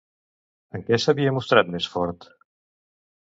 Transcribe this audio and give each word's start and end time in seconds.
En 0.77 0.85
què 0.87 0.97
s'havia 1.03 1.33
mostrat 1.37 1.71
més 1.75 1.89
fort? 1.97 2.27